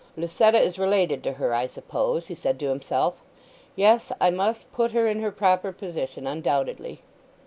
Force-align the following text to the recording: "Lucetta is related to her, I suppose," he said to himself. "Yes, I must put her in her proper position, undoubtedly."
"Lucetta 0.17 0.59
is 0.59 0.79
related 0.79 1.23
to 1.23 1.33
her, 1.33 1.53
I 1.53 1.67
suppose," 1.67 2.25
he 2.25 2.33
said 2.33 2.59
to 2.59 2.69
himself. 2.69 3.21
"Yes, 3.75 4.11
I 4.19 4.31
must 4.31 4.73
put 4.73 4.93
her 4.93 5.05
in 5.05 5.21
her 5.21 5.31
proper 5.31 5.71
position, 5.71 6.25
undoubtedly." 6.25 7.03